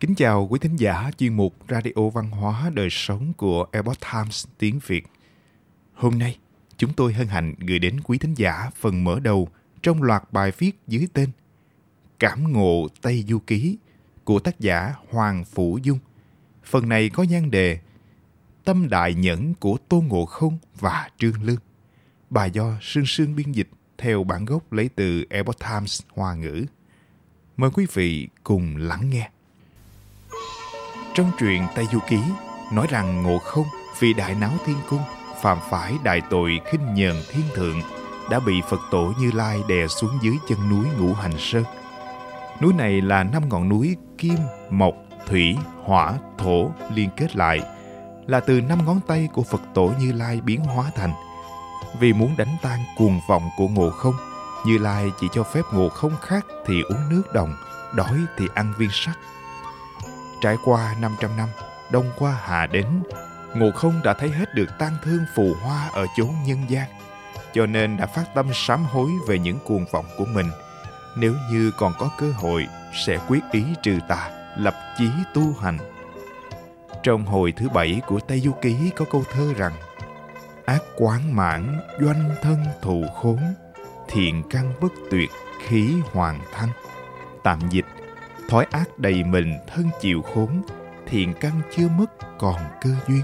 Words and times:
Kính 0.00 0.14
chào 0.14 0.46
quý 0.50 0.58
thính 0.58 0.76
giả 0.76 1.10
chuyên 1.18 1.34
mục 1.34 1.54
Radio 1.68 2.08
Văn 2.14 2.30
hóa 2.30 2.70
Đời 2.74 2.88
Sống 2.90 3.32
của 3.32 3.66
Epoch 3.72 4.00
Times 4.12 4.46
tiếng 4.58 4.80
Việt. 4.86 5.06
Hôm 5.94 6.18
nay, 6.18 6.38
chúng 6.76 6.92
tôi 6.92 7.12
hân 7.12 7.26
hạnh 7.26 7.54
gửi 7.58 7.78
đến 7.78 8.00
quý 8.00 8.18
thính 8.18 8.34
giả 8.34 8.70
phần 8.76 9.04
mở 9.04 9.20
đầu 9.20 9.48
trong 9.82 10.02
loạt 10.02 10.22
bài 10.32 10.52
viết 10.58 10.78
dưới 10.86 11.08
tên 11.12 11.30
Cảm 12.18 12.52
ngộ 12.52 12.88
Tây 13.02 13.24
Du 13.28 13.38
Ký 13.38 13.78
của 14.24 14.38
tác 14.38 14.60
giả 14.60 14.94
Hoàng 15.10 15.44
Phủ 15.44 15.78
Dung. 15.82 15.98
Phần 16.64 16.88
này 16.88 17.08
có 17.08 17.22
nhan 17.22 17.50
đề 17.50 17.78
Tâm 18.64 18.88
Đại 18.88 19.14
Nhẫn 19.14 19.54
của 19.54 19.78
Tôn 19.88 20.04
Ngộ 20.06 20.24
Không 20.24 20.58
và 20.80 21.10
Trương 21.18 21.42
Lương. 21.42 21.60
Bài 22.30 22.50
do 22.50 22.78
Sương 22.80 23.06
Sương 23.06 23.36
biên 23.36 23.52
dịch 23.52 23.68
theo 23.98 24.24
bản 24.24 24.44
gốc 24.44 24.72
lấy 24.72 24.88
từ 24.88 25.24
Epoch 25.30 25.58
Times 25.58 26.02
Hoa 26.14 26.34
ngữ. 26.34 26.64
Mời 27.56 27.70
quý 27.70 27.86
vị 27.92 28.28
cùng 28.44 28.76
lắng 28.76 29.10
nghe. 29.10 29.30
Trong 31.18 31.30
truyện 31.38 31.66
Tây 31.74 31.86
Du 31.92 31.98
Ký 32.08 32.18
nói 32.72 32.86
rằng 32.90 33.22
Ngộ 33.22 33.38
Không 33.38 33.66
vì 33.98 34.14
đại 34.14 34.34
náo 34.34 34.50
thiên 34.66 34.76
cung 34.88 35.00
phạm 35.42 35.58
phải 35.70 35.94
đại 36.02 36.22
tội 36.30 36.60
khinh 36.66 36.94
nhờn 36.94 37.14
thiên 37.30 37.44
thượng 37.54 37.80
đã 38.30 38.40
bị 38.40 38.62
Phật 38.68 38.80
tổ 38.90 39.12
Như 39.20 39.30
Lai 39.34 39.60
đè 39.68 39.86
xuống 39.88 40.10
dưới 40.22 40.34
chân 40.48 40.58
núi 40.70 40.86
Ngũ 40.98 41.14
Hành 41.14 41.38
Sơn. 41.38 41.64
Núi 42.60 42.72
này 42.72 43.00
là 43.00 43.24
năm 43.24 43.48
ngọn 43.48 43.68
núi 43.68 43.96
kim, 44.18 44.38
mộc, 44.70 44.94
thủy, 45.26 45.56
hỏa, 45.84 46.14
thổ 46.38 46.70
liên 46.94 47.08
kết 47.16 47.36
lại 47.36 47.60
là 48.26 48.40
từ 48.40 48.60
năm 48.60 48.78
ngón 48.86 49.00
tay 49.06 49.28
của 49.34 49.42
Phật 49.42 49.60
tổ 49.74 49.92
Như 50.00 50.12
Lai 50.12 50.40
biến 50.40 50.60
hóa 50.60 50.90
thành. 50.94 51.12
Vì 52.00 52.12
muốn 52.12 52.34
đánh 52.38 52.56
tan 52.62 52.80
cuồng 52.96 53.20
vọng 53.28 53.48
của 53.56 53.68
Ngộ 53.68 53.90
Không, 53.90 54.14
Như 54.66 54.78
Lai 54.78 55.10
chỉ 55.20 55.28
cho 55.32 55.42
phép 55.42 55.62
Ngộ 55.72 55.88
Không 55.88 56.16
khác 56.20 56.46
thì 56.66 56.82
uống 56.82 57.08
nước 57.10 57.22
đồng, 57.32 57.54
đói 57.94 58.18
thì 58.36 58.48
ăn 58.54 58.72
viên 58.78 58.90
sắt. 58.92 59.16
Trải 60.40 60.56
qua 60.64 60.94
500 61.00 61.36
năm, 61.36 61.48
đông 61.90 62.10
qua 62.18 62.38
hà 62.42 62.66
đến, 62.66 62.86
Ngộ 63.54 63.70
Không 63.70 64.00
đã 64.04 64.14
thấy 64.14 64.30
hết 64.30 64.54
được 64.54 64.68
tan 64.78 64.92
thương 65.04 65.24
phù 65.36 65.54
hoa 65.62 65.88
ở 65.92 66.06
chốn 66.16 66.30
nhân 66.46 66.58
gian, 66.68 66.88
cho 67.52 67.66
nên 67.66 67.96
đã 67.96 68.06
phát 68.06 68.34
tâm 68.34 68.46
sám 68.54 68.84
hối 68.84 69.10
về 69.26 69.38
những 69.38 69.58
cuồng 69.64 69.84
vọng 69.92 70.04
của 70.18 70.24
mình. 70.24 70.46
Nếu 71.16 71.34
như 71.50 71.70
còn 71.78 71.92
có 71.98 72.10
cơ 72.18 72.32
hội, 72.36 72.66
sẽ 73.06 73.18
quyết 73.28 73.40
ý 73.52 73.64
trừ 73.82 73.98
tà, 74.08 74.30
lập 74.56 74.74
chí 74.98 75.08
tu 75.34 75.54
hành. 75.60 75.78
Trong 77.02 77.26
hồi 77.26 77.52
thứ 77.56 77.68
bảy 77.68 78.00
của 78.06 78.20
Tây 78.20 78.40
Du 78.40 78.52
Ký 78.52 78.90
có 78.96 79.04
câu 79.10 79.24
thơ 79.32 79.52
rằng 79.56 79.72
Ác 80.64 80.82
quán 80.96 81.36
mãn, 81.36 81.80
doanh 82.00 82.30
thân 82.42 82.64
thù 82.82 83.04
khốn, 83.22 83.38
thiện 84.08 84.42
căn 84.50 84.72
bất 84.80 84.92
tuyệt, 85.10 85.30
khí 85.66 85.94
hoàng 86.12 86.40
thăng. 86.52 86.68
Tạm 87.42 87.58
dịch, 87.70 87.84
thói 88.48 88.66
ác 88.70 88.98
đầy 88.98 89.24
mình 89.24 89.54
thân 89.66 89.90
chịu 90.00 90.22
khốn, 90.22 90.62
thiện 91.06 91.34
căn 91.40 91.52
chưa 91.76 91.88
mất 91.88 92.38
còn 92.38 92.56
cơ 92.80 92.90
duyên. 93.08 93.22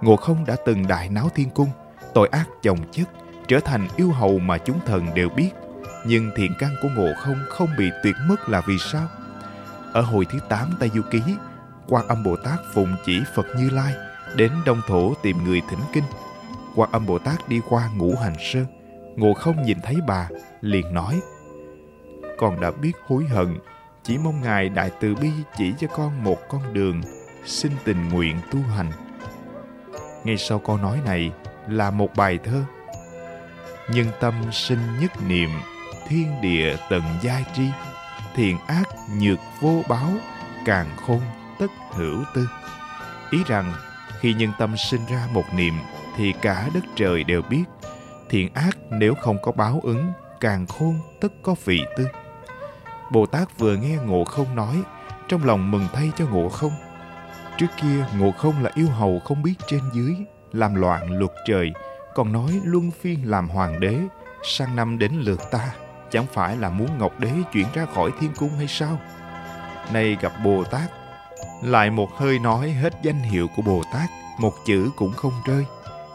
Ngộ 0.00 0.16
không 0.16 0.44
đã 0.46 0.56
từng 0.66 0.88
đại 0.88 1.08
náo 1.08 1.28
thiên 1.34 1.50
cung, 1.50 1.68
tội 2.14 2.28
ác 2.28 2.48
chồng 2.62 2.78
chất, 2.92 3.08
trở 3.48 3.60
thành 3.60 3.88
yêu 3.96 4.10
hầu 4.10 4.38
mà 4.38 4.58
chúng 4.58 4.80
thần 4.86 5.14
đều 5.14 5.28
biết. 5.28 5.50
Nhưng 6.06 6.30
thiện 6.36 6.52
căn 6.58 6.70
của 6.82 6.88
ngộ 6.96 7.12
không 7.18 7.36
không 7.48 7.68
bị 7.78 7.90
tuyệt 8.02 8.14
mất 8.28 8.48
là 8.48 8.62
vì 8.66 8.78
sao? 8.78 9.08
Ở 9.92 10.00
hồi 10.00 10.26
thứ 10.30 10.38
8 10.48 10.76
Tây 10.80 10.90
Du 10.94 11.02
Ký, 11.10 11.20
quan 11.88 12.08
âm 12.08 12.24
Bồ 12.24 12.36
Tát 12.36 12.58
phụng 12.74 12.96
chỉ 13.06 13.20
Phật 13.34 13.46
Như 13.56 13.70
Lai 13.70 13.94
đến 14.36 14.52
Đông 14.66 14.80
Thổ 14.86 15.14
tìm 15.22 15.44
người 15.44 15.62
thỉnh 15.70 15.80
kinh. 15.92 16.04
Quan 16.74 16.92
âm 16.92 17.06
Bồ 17.06 17.18
Tát 17.18 17.48
đi 17.48 17.60
qua 17.68 17.90
ngũ 17.96 18.16
hành 18.16 18.36
sơn, 18.40 18.66
ngộ 19.16 19.34
không 19.34 19.62
nhìn 19.62 19.78
thấy 19.82 19.96
bà, 20.06 20.28
liền 20.60 20.94
nói 20.94 21.20
Con 22.38 22.60
đã 22.60 22.70
biết 22.70 22.92
hối 23.06 23.24
hận, 23.24 23.58
chỉ 24.08 24.18
mong 24.18 24.42
Ngài 24.42 24.68
Đại 24.68 24.90
Từ 25.00 25.14
Bi 25.14 25.30
chỉ 25.56 25.72
cho 25.78 25.88
con 25.88 26.24
một 26.24 26.38
con 26.48 26.72
đường, 26.72 27.02
xin 27.44 27.72
tình 27.84 28.08
nguyện 28.08 28.36
tu 28.50 28.58
hành. 28.76 28.92
Ngay 30.24 30.36
sau 30.36 30.58
câu 30.58 30.76
nói 30.76 31.00
này 31.04 31.32
là 31.68 31.90
một 31.90 32.16
bài 32.16 32.38
thơ. 32.44 32.64
Nhân 33.90 34.06
tâm 34.20 34.34
sinh 34.52 34.78
nhất 35.00 35.12
niệm, 35.28 35.50
thiên 36.06 36.40
địa 36.42 36.76
tận 36.90 37.02
giai 37.22 37.44
tri, 37.56 37.62
thiện 38.34 38.58
ác 38.66 38.88
nhược 39.18 39.38
vô 39.60 39.82
báo, 39.88 40.10
càng 40.64 40.96
khôn 41.06 41.20
tất 41.58 41.70
hữu 41.90 42.24
tư. 42.34 42.48
Ý 43.30 43.38
rằng, 43.46 43.72
khi 44.20 44.34
nhân 44.34 44.50
tâm 44.58 44.76
sinh 44.76 45.06
ra 45.10 45.28
một 45.32 45.44
niệm, 45.54 45.74
thì 46.16 46.32
cả 46.42 46.68
đất 46.74 46.84
trời 46.96 47.24
đều 47.24 47.42
biết, 47.42 47.64
thiện 48.30 48.54
ác 48.54 48.76
nếu 48.90 49.14
không 49.14 49.36
có 49.42 49.52
báo 49.52 49.80
ứng, 49.82 50.12
càng 50.40 50.66
khôn 50.66 51.00
tất 51.20 51.32
có 51.42 51.54
vị 51.64 51.80
tư. 51.96 52.06
Bồ 53.10 53.26
Tát 53.26 53.58
vừa 53.58 53.76
nghe 53.76 53.96
Ngộ 53.96 54.24
Không 54.24 54.56
nói, 54.56 54.82
trong 55.28 55.44
lòng 55.44 55.70
mừng 55.70 55.86
thay 55.92 56.12
cho 56.16 56.26
Ngộ 56.26 56.48
Không. 56.48 56.72
Trước 57.58 57.66
kia 57.82 58.06
Ngộ 58.18 58.32
Không 58.32 58.62
là 58.62 58.70
yêu 58.74 58.88
hầu 58.88 59.20
không 59.24 59.42
biết 59.42 59.54
trên 59.66 59.80
dưới, 59.92 60.14
làm 60.52 60.74
loạn 60.74 61.18
luật 61.18 61.30
trời, 61.46 61.72
còn 62.14 62.32
nói 62.32 62.60
luân 62.64 62.90
phiên 62.90 63.30
làm 63.30 63.48
hoàng 63.48 63.80
đế, 63.80 63.98
sang 64.42 64.76
năm 64.76 64.98
đến 64.98 65.12
lượt 65.12 65.50
ta, 65.50 65.74
chẳng 66.10 66.26
phải 66.32 66.56
là 66.56 66.70
muốn 66.70 66.98
Ngọc 66.98 67.20
Đế 67.20 67.32
chuyển 67.52 67.66
ra 67.74 67.86
khỏi 67.94 68.10
thiên 68.20 68.30
cung 68.38 68.50
hay 68.56 68.68
sao? 68.68 68.98
Nay 69.92 70.16
gặp 70.20 70.32
Bồ 70.44 70.64
Tát, 70.64 70.90
lại 71.62 71.90
một 71.90 72.10
hơi 72.16 72.38
nói 72.38 72.70
hết 72.70 72.94
danh 73.02 73.18
hiệu 73.18 73.46
của 73.56 73.62
Bồ 73.62 73.82
Tát, 73.92 74.08
một 74.38 74.52
chữ 74.66 74.90
cũng 74.96 75.12
không 75.12 75.32
rơi. 75.46 75.66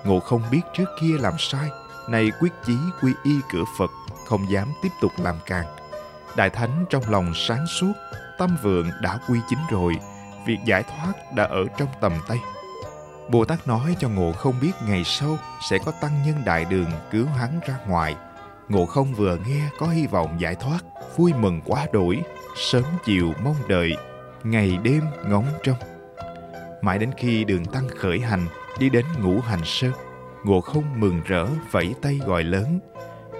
Ngộ 0.05 0.19
không 0.19 0.41
biết 0.51 0.61
trước 0.73 0.89
kia 1.01 1.17
làm 1.19 1.33
sai, 1.37 1.69
nay 2.09 2.31
quyết 2.39 2.53
chí 2.65 2.77
quy 3.01 3.11
y 3.23 3.35
cửa 3.51 3.63
Phật, 3.77 3.91
không 4.25 4.49
dám 4.49 4.67
tiếp 4.81 4.89
tục 5.01 5.11
làm 5.17 5.35
càng. 5.45 5.65
Đại 6.37 6.49
Thánh 6.49 6.85
trong 6.89 7.03
lòng 7.09 7.33
sáng 7.35 7.67
suốt, 7.67 7.93
tâm 8.37 8.57
vượng 8.61 8.89
đã 9.01 9.19
quy 9.29 9.39
chính 9.49 9.59
rồi, 9.71 9.93
việc 10.45 10.57
giải 10.65 10.83
thoát 10.83 11.13
đã 11.35 11.43
ở 11.43 11.65
trong 11.77 11.87
tầm 12.01 12.13
tay. 12.27 12.39
Bồ 13.29 13.45
Tát 13.45 13.67
nói 13.67 13.95
cho 13.99 14.09
Ngộ 14.09 14.31
không 14.31 14.55
biết 14.61 14.71
ngày 14.87 15.03
sau 15.03 15.37
sẽ 15.69 15.77
có 15.85 15.91
tăng 16.01 16.23
nhân 16.25 16.35
đại 16.45 16.65
đường 16.65 16.91
cứu 17.11 17.25
hắn 17.25 17.59
ra 17.67 17.75
ngoài. 17.87 18.15
Ngộ 18.69 18.85
không 18.85 19.13
vừa 19.13 19.37
nghe 19.47 19.69
có 19.79 19.87
hy 19.87 20.07
vọng 20.07 20.35
giải 20.39 20.55
thoát, 20.55 20.79
vui 21.17 21.33
mừng 21.33 21.61
quá 21.65 21.87
đổi, 21.93 22.21
sớm 22.55 22.83
chiều 23.05 23.33
mong 23.43 23.55
đợi, 23.67 23.95
ngày 24.43 24.77
đêm 24.83 25.01
ngóng 25.27 25.45
trông. 25.63 25.77
Mãi 26.81 26.99
đến 26.99 27.11
khi 27.17 27.43
đường 27.43 27.65
tăng 27.65 27.87
khởi 27.97 28.19
hành, 28.19 28.47
đi 28.79 28.89
đến 28.89 29.05
ngũ 29.19 29.39
hành 29.39 29.61
sơn, 29.65 29.91
Ngộ 30.43 30.61
không 30.61 30.99
mừng 30.99 31.21
rỡ 31.25 31.45
vẫy 31.71 31.95
tay 32.01 32.19
gọi 32.25 32.43
lớn. 32.43 32.79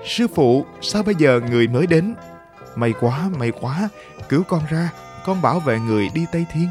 Sư 0.05 0.27
phụ, 0.35 0.65
sao 0.81 1.03
bây 1.03 1.15
giờ 1.15 1.41
người 1.49 1.67
mới 1.67 1.87
đến? 1.87 2.15
May 2.75 2.93
quá, 2.99 3.29
may 3.39 3.51
quá, 3.61 3.89
cứu 4.29 4.43
con 4.47 4.61
ra, 4.69 4.91
con 5.25 5.41
bảo 5.41 5.59
vệ 5.59 5.79
người 5.79 6.07
đi 6.13 6.25
Tây 6.31 6.45
Thiên. 6.53 6.67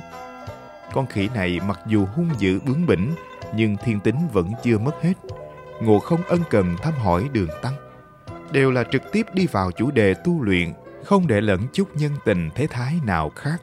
Con 0.92 1.06
khỉ 1.06 1.28
này 1.34 1.60
mặc 1.66 1.80
dù 1.86 2.06
hung 2.14 2.30
dữ 2.38 2.60
bướng 2.66 2.86
bỉnh, 2.86 3.14
nhưng 3.56 3.76
thiên 3.76 4.00
tính 4.00 4.16
vẫn 4.32 4.52
chưa 4.62 4.78
mất 4.78 5.02
hết. 5.02 5.14
Ngộ 5.80 5.98
không 5.98 6.22
ân 6.22 6.40
cần 6.50 6.76
thăm 6.82 6.94
hỏi 6.94 7.28
đường 7.32 7.48
tăng. 7.62 7.74
Đều 8.52 8.70
là 8.70 8.84
trực 8.92 9.12
tiếp 9.12 9.26
đi 9.34 9.46
vào 9.46 9.70
chủ 9.70 9.90
đề 9.90 10.14
tu 10.14 10.42
luyện, 10.42 10.72
không 11.04 11.26
để 11.26 11.40
lẫn 11.40 11.60
chút 11.72 11.88
nhân 11.96 12.12
tình 12.24 12.50
thế 12.54 12.66
thái 12.66 12.94
nào 13.06 13.30
khác. 13.30 13.62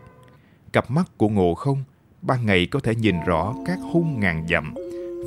Cặp 0.74 0.92
mắt 0.92 1.06
của 1.18 1.30
ngộ 1.30 1.54
không, 1.54 1.84
ban 2.22 2.46
ngày 2.46 2.68
có 2.72 2.80
thể 2.80 2.96
nhìn 2.96 3.16
rõ 3.26 3.54
các 3.66 3.78
hung 3.92 4.20
ngàn 4.20 4.48
dặm. 4.50 4.74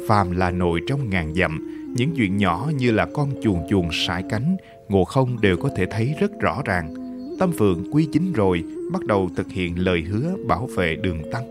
Phàm 0.08 0.30
là 0.30 0.50
nội 0.50 0.80
trong 0.88 1.10
ngàn 1.10 1.34
dặm, 1.34 1.84
những 1.96 2.14
chuyện 2.16 2.36
nhỏ 2.36 2.70
như 2.76 2.90
là 2.90 3.06
con 3.14 3.30
chuồn 3.42 3.68
chuồn 3.70 3.88
sải 3.92 4.24
cánh, 4.30 4.56
ngộ 4.88 5.04
không 5.04 5.40
đều 5.40 5.56
có 5.56 5.70
thể 5.76 5.86
thấy 5.86 6.14
rất 6.20 6.40
rõ 6.40 6.62
ràng. 6.64 7.01
Tâm 7.42 7.52
Phượng 7.52 7.84
quy 7.92 8.08
chính 8.12 8.32
rồi, 8.32 8.64
bắt 8.92 9.04
đầu 9.06 9.30
thực 9.36 9.50
hiện 9.50 9.78
lời 9.78 10.00
hứa 10.00 10.36
bảo 10.46 10.68
vệ 10.76 10.96
đường 10.96 11.22
tăng. 11.32 11.44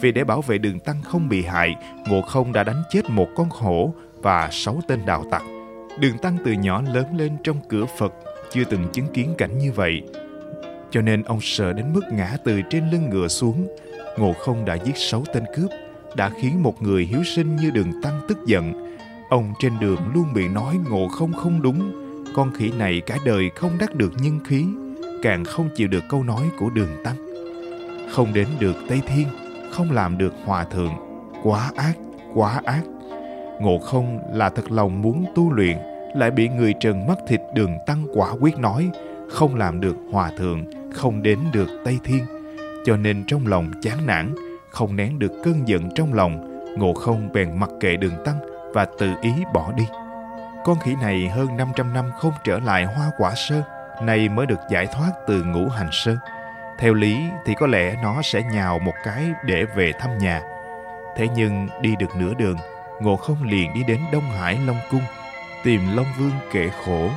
Vì 0.00 0.12
để 0.12 0.24
bảo 0.24 0.42
vệ 0.42 0.58
đường 0.58 0.78
tăng 0.78 1.02
không 1.02 1.28
bị 1.28 1.42
hại, 1.42 1.74
Ngộ 2.08 2.22
Không 2.22 2.52
đã 2.52 2.64
đánh 2.64 2.82
chết 2.90 3.10
một 3.10 3.28
con 3.36 3.48
hổ 3.50 3.94
và 4.22 4.48
sáu 4.52 4.80
tên 4.88 5.00
đạo 5.06 5.24
tặc. 5.30 5.42
Đường 6.00 6.18
tăng 6.18 6.36
từ 6.44 6.52
nhỏ 6.52 6.82
lớn 6.94 7.04
lên 7.16 7.32
trong 7.44 7.56
cửa 7.68 7.84
Phật, 7.98 8.14
chưa 8.52 8.64
từng 8.64 8.84
chứng 8.92 9.06
kiến 9.14 9.34
cảnh 9.38 9.58
như 9.58 9.72
vậy. 9.72 10.02
Cho 10.90 11.00
nên 11.00 11.22
ông 11.22 11.38
sợ 11.42 11.72
đến 11.72 11.86
mức 11.92 12.02
ngã 12.12 12.36
từ 12.44 12.60
trên 12.70 12.90
lưng 12.90 13.10
ngựa 13.10 13.28
xuống. 13.28 13.76
Ngộ 14.18 14.32
Không 14.32 14.64
đã 14.64 14.74
giết 14.74 14.96
sáu 14.96 15.24
tên 15.34 15.44
cướp, 15.56 15.70
đã 16.16 16.30
khiến 16.40 16.62
một 16.62 16.82
người 16.82 17.04
hiếu 17.04 17.24
sinh 17.24 17.56
như 17.56 17.70
đường 17.70 18.02
tăng 18.02 18.20
tức 18.28 18.38
giận. 18.46 18.96
Ông 19.30 19.52
trên 19.58 19.72
đường 19.80 20.00
luôn 20.14 20.26
bị 20.34 20.48
nói 20.48 20.76
Ngộ 20.90 21.08
Không 21.08 21.32
không 21.32 21.62
đúng. 21.62 22.00
Con 22.34 22.54
khỉ 22.54 22.70
này 22.78 23.00
cả 23.06 23.16
đời 23.24 23.50
không 23.54 23.78
đắc 23.78 23.94
được 23.94 24.12
nhân 24.18 24.40
khí, 24.44 24.64
càng 25.24 25.44
không 25.44 25.68
chịu 25.74 25.88
được 25.88 26.04
câu 26.08 26.22
nói 26.22 26.50
của 26.58 26.70
đường 26.70 27.02
tăng. 27.04 27.16
Không 28.10 28.34
đến 28.34 28.48
được 28.58 28.76
Tây 28.88 29.00
Thiên, 29.06 29.26
không 29.72 29.90
làm 29.90 30.18
được 30.18 30.34
hòa 30.44 30.64
thượng. 30.64 30.92
Quá 31.42 31.70
ác 31.76 31.94
quá 32.34 32.60
ác. 32.64 32.82
Ngộ 33.60 33.78
không 33.78 34.18
là 34.32 34.48
thật 34.48 34.70
lòng 34.70 35.02
muốn 35.02 35.24
tu 35.34 35.52
luyện 35.52 35.76
lại 36.14 36.30
bị 36.30 36.48
người 36.48 36.74
trần 36.80 37.06
mắt 37.06 37.18
thịt 37.28 37.40
đường 37.54 37.78
tăng 37.86 38.06
quả 38.14 38.30
quyết 38.40 38.58
nói 38.58 38.90
không 39.30 39.54
làm 39.54 39.80
được 39.80 39.96
hòa 40.12 40.30
thượng 40.38 40.64
không 40.92 41.22
đến 41.22 41.38
được 41.52 41.68
tây 41.84 41.98
thiên. 42.04 42.24
Cho 42.84 42.96
nên 42.96 43.24
trong 43.26 43.46
lòng 43.46 43.72
chán 43.82 44.06
nản 44.06 44.34
không 44.70 44.96
nén 44.96 45.18
được 45.18 45.32
cơn 45.44 45.68
giận 45.68 45.88
trong 45.94 46.14
lòng 46.14 46.64
ngộ 46.78 46.94
không 46.94 47.32
bèn 47.32 47.58
mặc 47.58 47.70
kệ 47.80 47.96
đường 47.96 48.24
tăng 48.24 48.38
và 48.74 48.86
tự 48.98 49.10
ý 49.22 49.32
bỏ 49.54 49.72
đi. 49.76 49.84
Con 50.64 50.78
khỉ 50.78 50.94
này 51.02 51.28
hơn 51.28 51.56
500 51.56 51.94
năm 51.94 52.04
không 52.18 52.32
trở 52.44 52.58
lại 52.58 52.84
hoa 52.84 53.10
quả 53.18 53.32
sơn 53.36 53.62
nay 54.02 54.28
mới 54.28 54.46
được 54.46 54.60
giải 54.70 54.86
thoát 54.86 55.10
từ 55.26 55.44
ngũ 55.44 55.68
hành 55.68 55.88
sơn 55.92 56.18
Theo 56.78 56.94
lý 56.94 57.30
thì 57.44 57.54
có 57.54 57.66
lẽ 57.66 57.96
nó 58.02 58.22
sẽ 58.22 58.42
nhào 58.42 58.78
một 58.78 58.94
cái 59.04 59.30
để 59.44 59.64
về 59.64 59.92
thăm 59.98 60.18
nhà. 60.18 60.40
Thế 61.16 61.28
nhưng 61.34 61.68
đi 61.80 61.96
được 61.98 62.16
nửa 62.16 62.34
đường, 62.34 62.56
Ngộ 63.00 63.16
không 63.16 63.42
liền 63.42 63.74
đi 63.74 63.84
đến 63.84 64.00
Đông 64.12 64.30
Hải 64.30 64.58
Long 64.66 64.80
Cung, 64.90 65.02
tìm 65.64 65.96
Long 65.96 66.06
Vương 66.18 66.32
kể 66.52 66.70
khổ. 66.84 67.10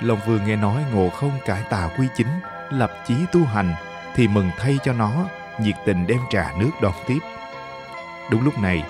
Long 0.00 0.18
Vương 0.26 0.44
nghe 0.46 0.56
nói 0.56 0.84
Ngộ 0.92 1.10
không 1.10 1.32
cải 1.46 1.62
tà 1.70 1.90
quy 1.98 2.06
chính, 2.16 2.40
lập 2.70 2.92
chí 3.06 3.14
tu 3.32 3.44
hành, 3.44 3.74
thì 4.14 4.28
mừng 4.28 4.50
thay 4.58 4.78
cho 4.84 4.92
nó, 4.92 5.12
nhiệt 5.58 5.74
tình 5.86 6.06
đem 6.06 6.20
trà 6.30 6.52
nước 6.58 6.70
đón 6.82 6.94
tiếp. 7.06 7.18
Đúng 8.30 8.44
lúc 8.44 8.58
này, 8.58 8.82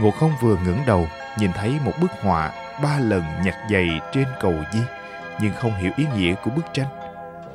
Ngộ 0.00 0.10
không 0.10 0.32
vừa 0.40 0.56
ngẩng 0.56 0.82
đầu, 0.86 1.08
nhìn 1.38 1.52
thấy 1.52 1.76
một 1.84 1.92
bức 2.00 2.10
họa 2.20 2.50
ba 2.82 2.98
lần 2.98 3.22
nhặt 3.44 3.54
giày 3.70 3.88
trên 4.12 4.26
cầu 4.40 4.54
Di, 4.72 4.80
nhưng 5.42 5.52
không 5.52 5.72
hiểu 5.74 5.92
ý 5.96 6.04
nghĩa 6.16 6.34
của 6.44 6.50
bức 6.56 6.64
tranh. 6.72 6.86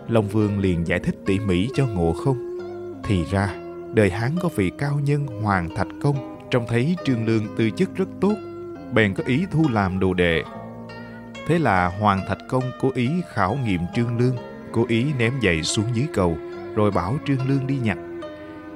Long 0.08 0.28
Vương 0.28 0.60
liền 0.60 0.88
giải 0.88 1.00
thích 1.00 1.16
tỉ 1.26 1.40
mỉ 1.40 1.68
cho 1.76 1.86
Ngộ 1.86 2.14
không. 2.14 2.38
Thì 3.04 3.26
ra, 3.32 3.50
đời 3.94 4.10
Hán 4.10 4.32
có 4.42 4.50
vị 4.56 4.72
cao 4.78 5.00
nhân 5.04 5.28
Hoàng 5.28 5.70
Thạch 5.76 5.88
Công 6.02 6.32
trông 6.52 6.66
thấy 6.68 6.96
Trương 7.06 7.26
Lương 7.26 7.56
tư 7.58 7.70
chất 7.70 7.90
rất 7.96 8.10
tốt, 8.22 8.34
bèn 8.94 9.14
có 9.14 9.24
ý 9.28 9.46
thu 9.52 9.66
làm 9.72 10.00
đồ 10.00 10.14
đệ. 10.14 10.44
Thế 11.48 11.60
là 11.60 11.88
Hoàng 11.88 12.22
Thạch 12.28 12.38
Công 12.50 12.64
cố 12.82 12.92
ý 12.96 13.10
khảo 13.34 13.58
nghiệm 13.66 13.82
Trương 13.96 14.18
Lương, 14.18 14.36
cố 14.72 14.86
ý 14.88 15.06
ném 15.18 15.34
giày 15.44 15.64
xuống 15.64 15.86
dưới 15.94 16.08
cầu, 16.14 16.38
rồi 16.76 16.92
bảo 16.92 17.18
Trương 17.28 17.48
Lương 17.48 17.68
đi 17.68 17.76
nhặt. 17.84 17.98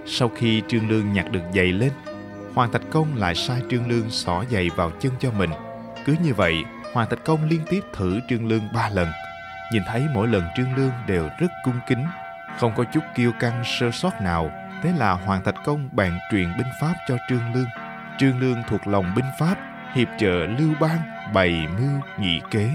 Sau 0.06 0.31
khi 0.36 0.62
Trương 0.68 0.90
Lương 0.90 1.13
nhặt 1.13 1.31
được 1.31 1.44
giày 1.56 1.66
lên, 1.66 1.92
Hoàng 2.54 2.72
Thạch 2.72 2.90
Công 2.92 3.07
lại 3.16 3.36
sai 3.36 3.62
Trương 3.69 3.90
Lương 3.90 4.10
xỏ 4.10 4.44
giày 4.52 4.69
vào 4.75 4.92
chân 5.00 5.12
cho 5.19 5.31
mình. 5.31 5.50
Cứ 6.06 6.16
như 6.24 6.34
vậy, 6.34 6.56
Hoàng 6.95 7.09
Thạch 7.09 7.24
Công 7.25 7.50
liên 7.50 7.62
tiếp 7.69 7.81
thử 7.94 8.19
Trương 8.30 8.47
Lương 8.47 8.74
ba 8.74 8.89
lần. 8.89 9.07
Nhìn 9.71 9.83
thấy 9.88 10.06
mỗi 10.13 10.27
lần 10.27 10.44
Trương 10.56 10.75
Lương 10.75 10.92
đều 11.07 11.30
rất 11.39 11.47
cung 11.63 11.80
kính, 11.88 12.06
không 12.57 12.74
có 12.75 12.83
chút 12.94 13.00
kiêu 13.15 13.31
căng 13.39 13.63
sơ 13.65 13.92
sót 13.92 14.21
nào. 14.21 14.51
Thế 14.83 14.94
là 14.97 15.12
Hoàng 15.12 15.44
Thạch 15.44 15.56
Công 15.65 15.89
bàn 15.92 16.19
truyền 16.31 16.57
binh 16.57 16.68
pháp 16.81 16.94
cho 17.07 17.18
Trương 17.30 17.53
Lương. 17.53 17.68
Trương 18.18 18.39
Lương 18.39 18.63
thuộc 18.69 18.88
lòng 18.88 19.15
binh 19.15 19.25
pháp, 19.39 19.56
hiệp 19.94 20.07
trợ 20.19 20.45
Lưu 20.59 20.74
Bang, 20.80 21.00
bày 21.33 21.68
mưu 21.80 22.01
nhị 22.19 22.42
kế. 22.51 22.69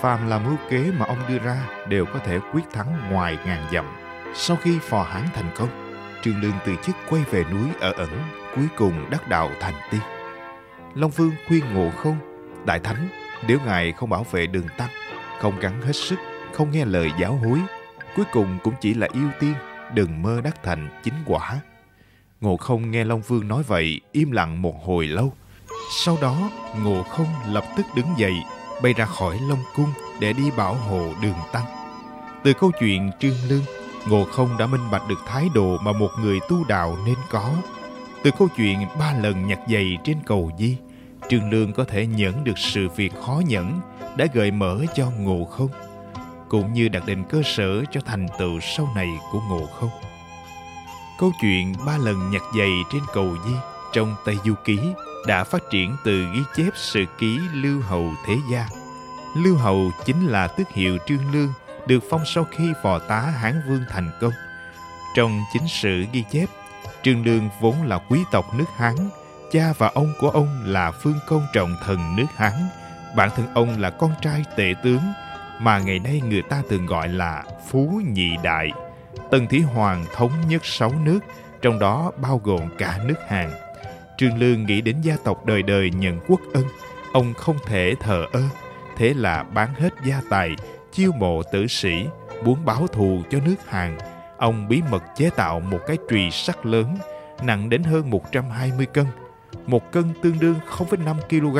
Phàm 0.00 0.28
là 0.28 0.38
mưu 0.38 0.56
kế 0.70 0.90
mà 0.98 1.06
ông 1.06 1.18
đưa 1.28 1.38
ra 1.38 1.56
đều 1.88 2.06
có 2.06 2.18
thể 2.18 2.38
quyết 2.52 2.64
thắng 2.72 3.10
ngoài 3.10 3.38
ngàn 3.46 3.62
dặm. 3.72 3.96
Sau 4.34 4.56
khi 4.56 4.78
phò 4.82 5.02
hán 5.02 5.22
thành 5.34 5.50
công, 5.56 5.68
Trương 6.22 6.40
Lương 6.42 6.58
từ 6.66 6.74
chức 6.84 6.96
quay 7.10 7.22
về 7.30 7.44
núi 7.44 7.68
ở 7.80 7.92
ẩn, 7.92 8.10
cuối 8.56 8.66
cùng 8.76 9.10
đắc 9.10 9.28
đạo 9.28 9.50
thành 9.60 9.74
tiên. 9.90 10.00
Long 10.94 11.10
Vương 11.10 11.32
khuyên 11.48 11.74
ngộ 11.74 11.90
không, 11.90 12.16
Đại 12.66 12.80
Thánh, 12.80 13.08
nếu 13.48 13.58
Ngài 13.66 13.92
không 13.92 14.10
bảo 14.10 14.26
vệ 14.30 14.46
đường 14.46 14.68
tăng, 14.76 14.90
không 15.40 15.58
gắng 15.58 15.82
hết 15.82 15.92
sức, 15.92 16.18
không 16.52 16.70
nghe 16.70 16.84
lời 16.84 17.10
giáo 17.20 17.36
hối, 17.36 17.60
cuối 18.16 18.24
cùng 18.32 18.58
cũng 18.62 18.74
chỉ 18.80 18.94
là 18.94 19.08
yêu 19.12 19.28
tiên, 19.40 19.54
đừng 19.94 20.22
mơ 20.22 20.40
đắc 20.44 20.62
thành 20.62 20.88
chính 21.04 21.14
quả. 21.26 21.60
Ngộ 22.40 22.56
không 22.56 22.90
nghe 22.90 23.04
Long 23.04 23.20
Vương 23.20 23.48
nói 23.48 23.62
vậy, 23.66 24.00
im 24.12 24.30
lặng 24.30 24.62
một 24.62 24.84
hồi 24.84 25.06
lâu. 25.06 25.32
Sau 26.04 26.18
đó, 26.22 26.50
Ngộ 26.82 27.02
không 27.02 27.26
lập 27.48 27.64
tức 27.76 27.86
đứng 27.96 28.06
dậy, 28.18 28.34
bay 28.82 28.92
ra 28.92 29.04
khỏi 29.04 29.38
Long 29.48 29.62
Cung 29.76 29.92
để 30.20 30.32
đi 30.32 30.50
bảo 30.56 30.74
hộ 30.74 31.12
đường 31.22 31.38
tăng. 31.52 31.64
Từ 32.44 32.52
câu 32.52 32.70
chuyện 32.80 33.10
Trương 33.20 33.36
Lương, 33.48 33.64
Ngộ 34.08 34.24
không 34.24 34.56
đã 34.58 34.66
minh 34.66 34.90
bạch 34.90 35.08
được 35.08 35.18
thái 35.26 35.48
độ 35.54 35.78
mà 35.78 35.92
một 35.92 36.10
người 36.20 36.38
tu 36.48 36.64
đạo 36.64 36.98
nên 37.06 37.16
có. 37.30 37.50
Từ 38.22 38.30
câu 38.38 38.48
chuyện 38.56 38.78
ba 38.98 39.12
lần 39.12 39.46
nhặt 39.46 39.58
giày 39.68 39.98
trên 40.04 40.16
cầu 40.26 40.50
Di, 40.58 40.76
Trương 41.28 41.50
Lương 41.50 41.72
có 41.72 41.84
thể 41.84 42.06
nhẫn 42.06 42.44
được 42.44 42.58
sự 42.58 42.88
việc 42.88 43.12
khó 43.26 43.42
nhẫn 43.46 43.80
đã 44.16 44.26
gợi 44.34 44.50
mở 44.50 44.80
cho 44.94 45.10
Ngộ 45.10 45.44
không, 45.44 45.70
cũng 46.48 46.72
như 46.72 46.88
đặt 46.88 47.06
định 47.06 47.24
cơ 47.28 47.42
sở 47.44 47.84
cho 47.92 48.00
thành 48.04 48.26
tựu 48.38 48.60
sau 48.60 48.88
này 48.94 49.08
của 49.32 49.40
Ngộ 49.48 49.66
không. 49.66 49.90
Câu 51.18 51.32
chuyện 51.40 51.74
ba 51.86 51.98
lần 51.98 52.30
nhặt 52.30 52.42
giày 52.58 52.70
trên 52.92 53.02
cầu 53.12 53.36
Di 53.46 53.54
trong 53.92 54.14
Tây 54.24 54.36
Du 54.44 54.54
Ký 54.64 54.78
đã 55.26 55.44
phát 55.44 55.62
triển 55.70 55.96
từ 56.04 56.26
ghi 56.34 56.40
chép 56.56 56.70
sự 56.74 57.04
ký 57.18 57.38
Lưu 57.52 57.80
Hầu 57.80 58.10
Thế 58.26 58.36
Gia. 58.50 58.66
Lưu 59.36 59.56
Hầu 59.56 59.90
chính 60.04 60.26
là 60.26 60.46
tước 60.46 60.70
hiệu 60.70 60.98
Trương 61.06 61.32
Lương 61.32 61.52
được 61.86 62.00
phong 62.10 62.22
sau 62.26 62.44
khi 62.50 62.64
phò 62.82 62.98
tá 62.98 63.20
Hán 63.20 63.62
Vương 63.68 63.84
thành 63.88 64.10
công. 64.20 64.32
Trong 65.16 65.40
chính 65.52 65.68
sử 65.68 66.04
ghi 66.12 66.24
chép, 66.30 66.46
Trương 67.02 67.24
Lương 67.24 67.48
vốn 67.60 67.82
là 67.82 67.98
quý 68.08 68.20
tộc 68.32 68.44
nước 68.54 68.64
Hán, 68.76 68.94
cha 69.54 69.72
và 69.78 69.90
ông 69.94 70.12
của 70.18 70.30
ông 70.30 70.48
là 70.64 70.90
phương 70.90 71.18
công 71.26 71.46
trọng 71.52 71.76
thần 71.84 72.16
nước 72.16 72.26
Hán, 72.36 72.52
bản 73.16 73.30
thân 73.36 73.46
ông 73.54 73.80
là 73.80 73.90
con 73.90 74.10
trai 74.22 74.44
tể 74.56 74.74
tướng, 74.82 75.00
mà 75.60 75.78
ngày 75.78 75.98
nay 75.98 76.22
người 76.28 76.42
ta 76.42 76.62
thường 76.68 76.86
gọi 76.86 77.08
là 77.08 77.44
Phú 77.68 78.00
Nhị 78.12 78.36
Đại. 78.42 78.70
Tần 79.30 79.46
Thủy 79.46 79.60
Hoàng 79.60 80.04
thống 80.14 80.30
nhất 80.48 80.64
sáu 80.64 80.92
nước, 81.04 81.18
trong 81.62 81.78
đó 81.78 82.12
bao 82.22 82.40
gồm 82.44 82.60
cả 82.78 82.98
nước 83.04 83.14
Hàn. 83.28 83.50
Trương 84.18 84.38
Lương 84.38 84.66
nghĩ 84.66 84.80
đến 84.80 85.00
gia 85.00 85.16
tộc 85.24 85.46
đời 85.46 85.62
đời 85.62 85.90
nhận 85.90 86.20
quốc 86.28 86.40
ân, 86.54 86.64
ông 87.12 87.34
không 87.34 87.56
thể 87.66 87.94
thờ 88.00 88.26
ơ, 88.32 88.42
thế 88.96 89.14
là 89.14 89.42
bán 89.42 89.74
hết 89.74 89.94
gia 90.04 90.20
tài, 90.30 90.50
chiêu 90.92 91.12
mộ 91.12 91.42
tử 91.42 91.66
sĩ, 91.66 92.06
muốn 92.44 92.64
báo 92.64 92.86
thù 92.86 93.22
cho 93.30 93.38
nước 93.46 93.56
Hàn. 93.68 93.98
Ông 94.38 94.68
bí 94.68 94.82
mật 94.90 95.02
chế 95.16 95.30
tạo 95.30 95.60
một 95.60 95.80
cái 95.86 95.96
trùy 96.10 96.30
sắt 96.30 96.66
lớn, 96.66 96.96
nặng 97.42 97.68
đến 97.68 97.82
hơn 97.82 98.10
120 98.10 98.86
cân, 98.86 99.06
một 99.66 99.92
cân 99.92 100.04
tương 100.22 100.40
đương 100.40 100.56
0,5 100.68 101.16
kg, 101.28 101.58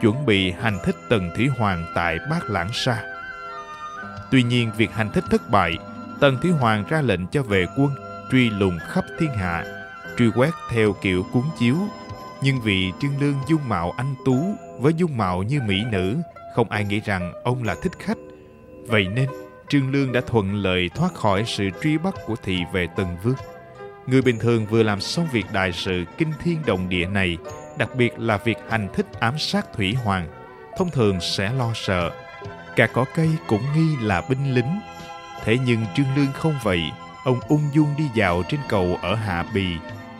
chuẩn 0.00 0.26
bị 0.26 0.50
hành 0.50 0.78
thích 0.84 0.96
Tần 1.08 1.30
Thủy 1.36 1.48
Hoàng 1.58 1.84
tại 1.94 2.18
Bát 2.30 2.50
Lãng 2.50 2.68
Sa. 2.72 3.02
Tuy 4.30 4.42
nhiên, 4.42 4.70
việc 4.76 4.90
hành 4.92 5.10
thích 5.10 5.24
thất 5.30 5.50
bại, 5.50 5.78
Tần 6.20 6.38
Thủy 6.42 6.50
Hoàng 6.50 6.84
ra 6.88 7.00
lệnh 7.00 7.26
cho 7.26 7.42
vệ 7.42 7.66
quân 7.76 7.90
truy 8.30 8.50
lùng 8.50 8.78
khắp 8.88 9.04
thiên 9.18 9.30
hạ, 9.30 9.64
truy 10.18 10.30
quét 10.34 10.50
theo 10.70 10.92
kiểu 11.02 11.26
cuốn 11.32 11.42
chiếu. 11.58 11.76
Nhưng 12.42 12.60
vì 12.60 12.92
Trương 13.00 13.20
Lương 13.20 13.36
dung 13.48 13.68
mạo 13.68 13.92
anh 13.96 14.14
tú 14.24 14.54
với 14.78 14.94
dung 14.94 15.16
mạo 15.16 15.42
như 15.42 15.60
mỹ 15.60 15.84
nữ, 15.90 16.16
không 16.54 16.70
ai 16.70 16.84
nghĩ 16.84 17.00
rằng 17.00 17.32
ông 17.44 17.62
là 17.62 17.76
thích 17.82 17.92
khách. 17.98 18.18
Vậy 18.86 19.08
nên, 19.08 19.28
Trương 19.68 19.90
Lương 19.90 20.12
đã 20.12 20.20
thuận 20.26 20.54
lợi 20.54 20.90
thoát 20.94 21.14
khỏi 21.14 21.44
sự 21.46 21.64
truy 21.82 21.98
bắt 21.98 22.14
của 22.26 22.36
thị 22.42 22.58
vệ 22.72 22.86
Tần 22.96 23.16
Vương. 23.22 23.34
Người 24.10 24.22
bình 24.22 24.38
thường 24.38 24.66
vừa 24.66 24.82
làm 24.82 25.00
xong 25.00 25.26
việc 25.32 25.46
đại 25.52 25.72
sự 25.72 26.04
kinh 26.18 26.32
thiên 26.42 26.58
động 26.66 26.88
địa 26.88 27.06
này, 27.06 27.38
đặc 27.78 27.94
biệt 27.94 28.18
là 28.18 28.36
việc 28.36 28.56
hành 28.68 28.88
thích 28.94 29.06
ám 29.20 29.38
sát 29.38 29.72
Thủy 29.72 29.94
Hoàng, 30.04 30.28
thông 30.76 30.90
thường 30.90 31.20
sẽ 31.20 31.52
lo 31.52 31.72
sợ. 31.74 32.10
Cả 32.76 32.86
cỏ 32.86 33.04
cây 33.14 33.28
cũng 33.46 33.62
nghi 33.74 33.96
là 34.00 34.22
binh 34.28 34.54
lính. 34.54 34.80
Thế 35.44 35.58
nhưng 35.66 35.84
Trương 35.96 36.16
Lương 36.16 36.32
không 36.32 36.54
vậy, 36.62 36.82
ông 37.24 37.40
ung 37.48 37.68
dung 37.72 37.94
đi 37.98 38.04
dạo 38.14 38.42
trên 38.48 38.60
cầu 38.68 38.98
ở 39.02 39.14
Hạ 39.14 39.44
Bì, 39.54 39.66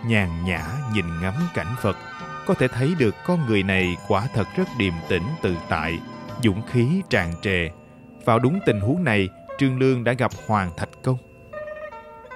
nhàn 0.06 0.44
nhã 0.44 0.66
nhìn 0.94 1.20
ngắm 1.22 1.34
cảnh 1.54 1.74
vật. 1.82 1.96
Có 2.46 2.54
thể 2.54 2.68
thấy 2.68 2.94
được 2.98 3.14
con 3.26 3.46
người 3.46 3.62
này 3.62 3.96
quả 4.08 4.28
thật 4.34 4.46
rất 4.56 4.68
điềm 4.78 4.94
tĩnh 5.08 5.24
tự 5.42 5.54
tại, 5.68 5.98
dũng 6.44 6.62
khí 6.66 7.02
tràn 7.10 7.32
trề. 7.42 7.68
Vào 8.24 8.38
đúng 8.38 8.58
tình 8.66 8.80
huống 8.80 9.04
này, 9.04 9.28
Trương 9.58 9.78
Lương 9.78 10.04
đã 10.04 10.12
gặp 10.12 10.30
Hoàng 10.46 10.70
Thạch 10.76 10.90
Công. 11.02 11.27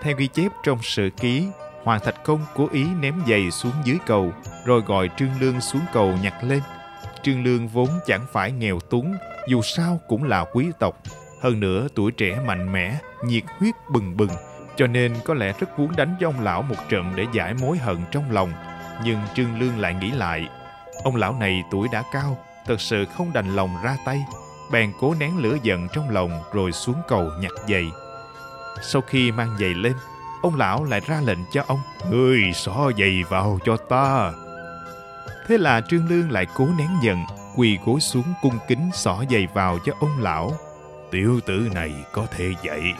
Theo 0.02 0.16
ghi 0.16 0.26
chép 0.26 0.52
trong 0.62 0.78
sử 0.82 1.10
ký, 1.20 1.46
Hoàng 1.84 2.00
Thạch 2.04 2.24
Công 2.24 2.40
cố 2.54 2.68
ý 2.72 2.84
ném 3.00 3.14
giày 3.28 3.50
xuống 3.50 3.72
dưới 3.84 3.98
cầu, 4.06 4.32
rồi 4.64 4.80
gọi 4.80 5.10
Trương 5.16 5.40
Lương 5.40 5.60
xuống 5.60 5.82
cầu 5.92 6.14
nhặt 6.22 6.34
lên. 6.42 6.60
Trương 7.22 7.44
Lương 7.44 7.68
vốn 7.68 7.88
chẳng 8.06 8.26
phải 8.32 8.52
nghèo 8.52 8.80
túng, 8.80 9.14
dù 9.48 9.62
sao 9.62 10.00
cũng 10.08 10.24
là 10.24 10.44
quý 10.52 10.66
tộc. 10.78 11.02
Hơn 11.42 11.60
nữa 11.60 11.88
tuổi 11.94 12.12
trẻ 12.12 12.40
mạnh 12.46 12.72
mẽ, 12.72 12.98
nhiệt 13.24 13.42
huyết 13.58 13.74
bừng 13.92 14.16
bừng, 14.16 14.30
cho 14.76 14.86
nên 14.86 15.14
có 15.24 15.34
lẽ 15.34 15.52
rất 15.60 15.78
muốn 15.78 15.96
đánh 15.96 16.16
cho 16.20 16.28
ông 16.28 16.40
lão 16.40 16.62
một 16.62 16.88
trận 16.88 17.12
để 17.16 17.26
giải 17.32 17.54
mối 17.60 17.78
hận 17.78 17.96
trong 18.10 18.30
lòng. 18.30 18.52
Nhưng 19.04 19.18
Trương 19.34 19.60
Lương 19.60 19.78
lại 19.78 19.94
nghĩ 19.94 20.10
lại, 20.10 20.48
ông 21.04 21.16
lão 21.16 21.36
này 21.40 21.62
tuổi 21.70 21.88
đã 21.92 22.02
cao, 22.12 22.38
thật 22.66 22.80
sự 22.80 23.04
không 23.04 23.32
đành 23.32 23.56
lòng 23.56 23.70
ra 23.84 23.96
tay, 24.06 24.24
bèn 24.72 24.92
cố 25.00 25.14
nén 25.20 25.38
lửa 25.38 25.56
giận 25.62 25.88
trong 25.92 26.10
lòng 26.10 26.42
rồi 26.52 26.72
xuống 26.72 27.02
cầu 27.08 27.30
nhặt 27.40 27.52
giày. 27.68 27.90
Sau 28.82 29.02
khi 29.02 29.32
mang 29.32 29.56
giày 29.60 29.74
lên, 29.74 29.92
ông 30.42 30.54
lão 30.54 30.84
lại 30.84 31.00
ra 31.06 31.20
lệnh 31.20 31.38
cho 31.52 31.64
ông, 31.66 31.80
Ngươi 32.10 32.52
xỏ 32.54 32.90
giày 32.98 33.24
vào 33.28 33.58
cho 33.64 33.76
ta. 33.76 34.32
Thế 35.48 35.58
là 35.58 35.80
Trương 35.80 36.08
Lương 36.08 36.30
lại 36.30 36.46
cố 36.54 36.68
nén 36.78 36.88
giận, 37.02 37.24
quỳ 37.56 37.78
gối 37.84 38.00
xuống 38.00 38.34
cung 38.42 38.58
kính 38.68 38.90
xỏ 38.94 39.24
giày 39.30 39.48
vào 39.54 39.78
cho 39.84 39.92
ông 40.00 40.18
lão. 40.18 40.52
Tiểu 41.10 41.40
tử 41.46 41.68
này 41.74 41.92
có 42.12 42.26
thể 42.36 42.54
dạy. 42.62 42.94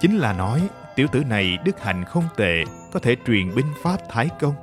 Chính 0.00 0.18
là 0.18 0.32
nói, 0.32 0.68
tiểu 0.96 1.06
tử 1.12 1.24
này 1.24 1.58
đức 1.64 1.80
hạnh 1.82 2.04
không 2.04 2.24
tệ, 2.36 2.64
có 2.92 3.00
thể 3.00 3.16
truyền 3.26 3.54
binh 3.54 3.72
pháp 3.82 3.96
thái 4.10 4.28
công. 4.40 4.54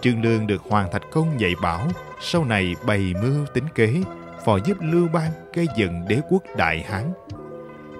Trương 0.00 0.22
Lương 0.22 0.46
được 0.46 0.62
Hoàng 0.68 0.88
Thạch 0.92 1.02
Công 1.12 1.40
dạy 1.40 1.54
bảo, 1.62 1.88
sau 2.20 2.44
này 2.44 2.74
bày 2.86 3.14
mưu 3.22 3.46
tính 3.54 3.64
kế, 3.74 4.02
phò 4.44 4.58
giúp 4.64 4.76
Lưu 4.80 5.08
Bang 5.08 5.30
gây 5.54 5.66
dựng 5.76 6.04
đế 6.08 6.20
quốc 6.28 6.42
Đại 6.56 6.84
Hán. 6.88 7.12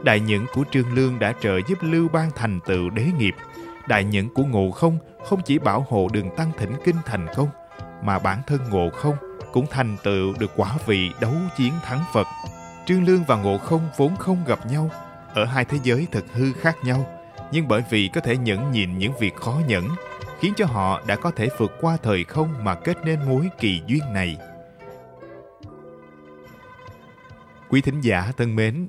Đại 0.05 0.21
nhẫn 0.21 0.47
của 0.55 0.65
Trương 0.71 0.95
Lương 0.95 1.19
đã 1.19 1.35
trợ 1.41 1.59
giúp 1.69 1.79
Lưu 1.81 2.09
Bang 2.09 2.31
thành 2.37 2.61
tựu 2.67 2.91
đế 2.91 3.07
nghiệp. 3.19 3.35
Đại 3.89 4.05
nhẫn 4.05 4.29
của 4.29 4.45
Ngộ 4.45 4.71
Không 4.71 4.99
không 5.25 5.41
chỉ 5.45 5.59
bảo 5.59 5.87
hộ 5.89 6.09
đường 6.13 6.31
tăng 6.37 6.51
thỉnh 6.59 6.73
kinh 6.85 6.97
thành 7.05 7.27
công, 7.37 7.49
mà 8.03 8.19
bản 8.19 8.39
thân 8.47 8.61
Ngộ 8.71 8.91
Không 8.91 9.17
cũng 9.53 9.67
thành 9.71 9.97
tựu 10.05 10.35
được 10.39 10.51
quả 10.57 10.73
vị 10.87 11.11
đấu 11.21 11.33
chiến 11.57 11.73
thắng 11.85 12.05
Phật. 12.13 12.27
Trương 12.87 13.05
Lương 13.05 13.25
và 13.25 13.37
Ngộ 13.37 13.59
Không 13.59 13.89
vốn 13.97 14.17
không 14.17 14.45
gặp 14.47 14.59
nhau, 14.71 14.91
ở 15.35 15.45
hai 15.45 15.65
thế 15.65 15.79
giới 15.83 16.07
thật 16.13 16.25
hư 16.33 16.53
khác 16.53 16.77
nhau, 16.85 17.07
nhưng 17.53 17.69
bởi 17.69 17.83
vì 17.91 18.11
có 18.15 18.21
thể 18.21 18.37
nhẫn 18.37 18.71
nhịn 18.71 18.99
những 18.99 19.13
việc 19.21 19.37
khó 19.37 19.61
nhẫn, 19.69 19.89
khiến 20.41 20.53
cho 20.57 20.67
họ 20.67 21.03
đã 21.07 21.17
có 21.17 21.31
thể 21.31 21.49
vượt 21.59 21.73
qua 21.81 21.97
thời 22.03 22.25
không 22.25 22.65
mà 22.65 22.75
kết 22.75 22.97
nên 23.05 23.19
mối 23.29 23.49
kỳ 23.59 23.83
duyên 23.87 24.13
này. 24.13 24.37
Quý 27.69 27.81
thính 27.81 28.01
giả 28.01 28.33
thân 28.37 28.57
mến, 28.57 28.89